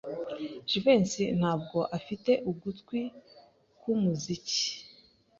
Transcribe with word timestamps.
Jivency 0.69 1.23
ntabwo 1.39 1.79
afite 1.97 2.31
ugutwi 2.51 2.99
kwumuziki. 3.79 4.63